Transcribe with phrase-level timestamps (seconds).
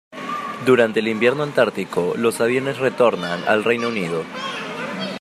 [0.65, 4.23] Durante el invierno antártico los aviones retornan al Reino Unido.